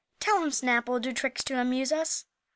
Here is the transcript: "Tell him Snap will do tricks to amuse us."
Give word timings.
"Tell 0.19 0.41
him 0.41 0.49
Snap 0.49 0.89
will 0.89 0.99
do 0.99 1.13
tricks 1.13 1.43
to 1.43 1.59
amuse 1.59 1.91
us." 1.91 2.25